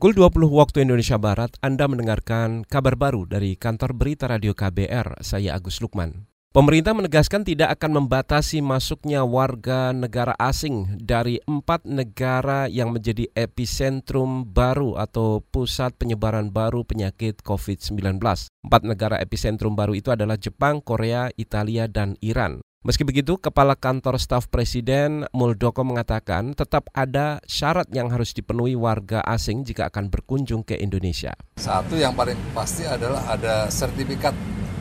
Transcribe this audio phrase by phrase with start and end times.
[0.00, 5.52] Pukul 20 waktu Indonesia Barat, Anda mendengarkan kabar baru dari kantor berita radio KBR, saya
[5.52, 6.24] Agus Lukman.
[6.56, 14.48] Pemerintah menegaskan tidak akan membatasi masuknya warga negara asing dari empat negara yang menjadi epicentrum
[14.48, 18.24] baru atau pusat penyebaran baru penyakit COVID-19.
[18.64, 22.64] Empat negara epicentrum baru itu adalah Jepang, Korea, Italia, dan Iran.
[22.80, 29.20] Meski begitu, Kepala Kantor Staf Presiden Muldoko mengatakan tetap ada syarat yang harus dipenuhi warga
[29.28, 31.36] asing jika akan berkunjung ke Indonesia.
[31.60, 34.32] Satu yang paling pasti adalah ada sertifikat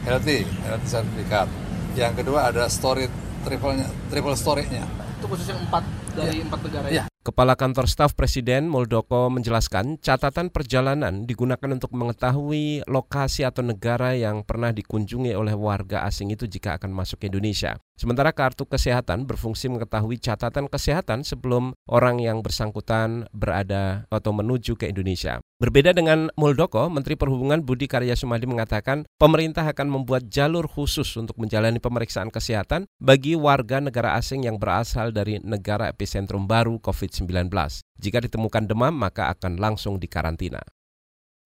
[0.07, 1.51] healthy, healthy sertifikat.
[1.99, 3.11] Yang kedua ada story
[3.43, 3.75] triple
[4.07, 4.87] triple story-nya.
[5.19, 5.83] Itu khususnya empat
[6.15, 6.43] dari ya.
[6.47, 6.95] empat negara ya?
[7.03, 7.08] ya.
[7.19, 14.47] Kepala Kantor Staf Presiden Muldoko menjelaskan catatan perjalanan digunakan untuk mengetahui lokasi atau negara yang
[14.47, 17.75] pernah dikunjungi oleh warga asing itu jika akan masuk ke Indonesia.
[17.99, 24.87] Sementara kartu kesehatan berfungsi mengetahui catatan kesehatan sebelum orang yang bersangkutan berada atau menuju ke
[24.87, 25.43] Indonesia.
[25.59, 31.35] Berbeda dengan Muldoko, Menteri Perhubungan Budi Karya Sumadi mengatakan pemerintah akan membuat jalur khusus untuk
[31.35, 37.51] menjalani pemeriksaan kesehatan bagi warga negara asing yang berasal dari negara epicentrum baru COVID-19.
[37.99, 40.63] Jika ditemukan demam, maka akan langsung dikarantina.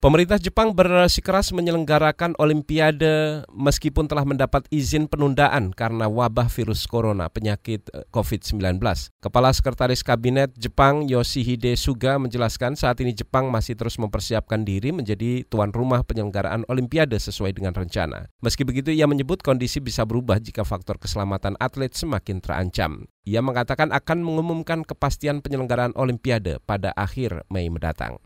[0.03, 7.87] Pemerintah Jepang bersikeras menyelenggarakan Olimpiade meskipun telah mendapat izin penundaan karena wabah virus corona penyakit
[7.95, 8.83] eh, COVID-19.
[9.23, 15.47] Kepala Sekretaris Kabinet Jepang Yoshihide Suga menjelaskan saat ini Jepang masih terus mempersiapkan diri menjadi
[15.47, 18.27] tuan rumah penyelenggaraan Olimpiade sesuai dengan rencana.
[18.43, 23.07] Meski begitu ia menyebut kondisi bisa berubah jika faktor keselamatan atlet semakin terancam.
[23.23, 28.19] Ia mengatakan akan mengumumkan kepastian penyelenggaraan Olimpiade pada akhir Mei mendatang.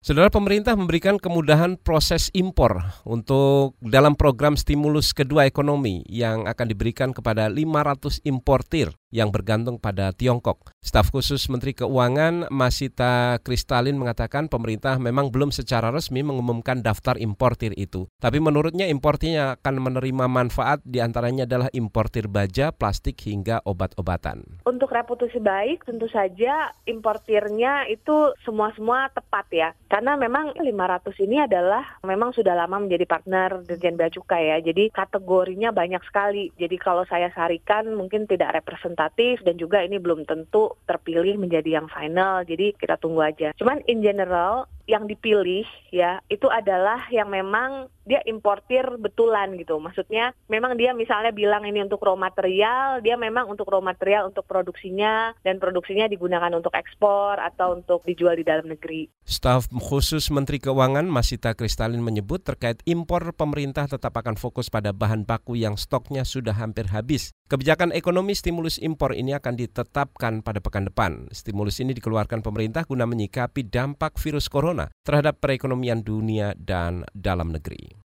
[0.00, 7.12] Saudara pemerintah memberikan kemudahan proses impor untuk dalam program stimulus kedua ekonomi yang akan diberikan
[7.12, 10.72] kepada 500 importir yang bergantung pada Tiongkok.
[10.80, 17.76] Staf khusus Menteri Keuangan Masita Kristalin mengatakan pemerintah memang belum secara resmi mengumumkan daftar importir
[17.76, 18.08] itu.
[18.16, 24.64] Tapi menurutnya importirnya akan menerima manfaat di antaranya adalah importir baja, plastik hingga obat-obatan.
[24.64, 29.68] Untuk reputasi baik tentu saja importirnya itu semua-semua tepat ya.
[29.92, 34.56] Karena memang 500 ini adalah memang sudah lama menjadi partner Dirjen Bea Cukai ya.
[34.64, 36.48] Jadi kategorinya banyak sekali.
[36.56, 41.88] Jadi kalau saya sarikan mungkin tidak representatif dan juga ini belum tentu terpilih menjadi yang
[41.90, 42.42] final.
[42.46, 43.54] Jadi kita tunggu aja.
[43.56, 45.62] Cuman in general yang dipilih
[45.94, 49.78] ya itu adalah yang memang dia importir betulan gitu.
[49.78, 54.42] Maksudnya memang dia misalnya bilang ini untuk raw material, dia memang untuk raw material untuk
[54.50, 59.06] produksinya dan produksinya digunakan untuk ekspor atau untuk dijual di dalam negeri.
[59.22, 65.22] Staf khusus Menteri Keuangan Masita Kristalin menyebut terkait impor pemerintah tetap akan fokus pada bahan
[65.22, 67.30] baku yang stoknya sudah hampir habis.
[67.50, 71.26] Kebijakan ekonomi stimulus impor ini akan ditetapkan pada pekan depan.
[71.34, 77.99] Stimulus ini dikeluarkan pemerintah guna menyikapi dampak virus corona terhadap perekonomian dunia dan dalam negeri.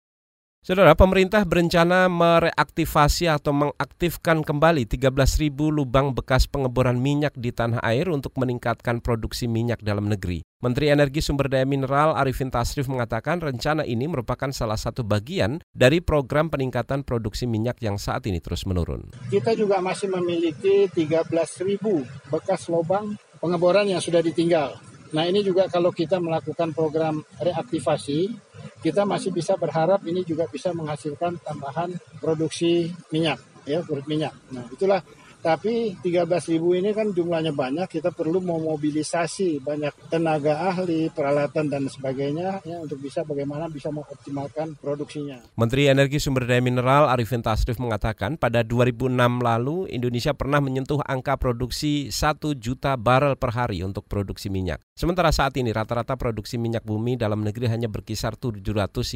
[0.61, 8.05] Saudara, pemerintah berencana mereaktivasi atau mengaktifkan kembali 13.000 lubang bekas pengeboran minyak di tanah air
[8.13, 10.45] untuk meningkatkan produksi minyak dalam negeri.
[10.61, 15.97] Menteri Energi Sumber Daya Mineral Arifin Tasrif mengatakan rencana ini merupakan salah satu bagian dari
[15.97, 19.09] program peningkatan produksi minyak yang saat ini terus menurun.
[19.33, 24.77] Kita juga masih memiliki 13.000 bekas lubang pengeboran yang sudah ditinggal.
[25.09, 28.50] Nah ini juga kalau kita melakukan program reaktivasi
[28.81, 34.33] kita masih bisa berharap ini juga bisa menghasilkan tambahan produksi minyak ya kulit minyak.
[34.49, 35.05] Nah itulah
[35.41, 42.61] tapi 13.000 ini kan jumlahnya banyak, kita perlu memobilisasi banyak tenaga ahli, peralatan dan sebagainya
[42.61, 45.41] ya untuk bisa bagaimana bisa mengoptimalkan produksinya.
[45.57, 51.35] Menteri Energi Sumber Daya Mineral Arifin Tasrif mengatakan pada 2006 lalu Indonesia pernah menyentuh angka
[51.41, 54.79] produksi 1 juta barel per hari untuk produksi minyak.
[54.93, 58.61] Sementara saat ini rata-rata produksi minyak bumi dalam negeri hanya berkisar 700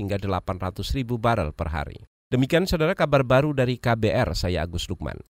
[0.01, 2.01] hingga 800 ribu barel per hari.
[2.33, 5.21] Demikian saudara kabar baru dari KBR, saya Agus Lukman.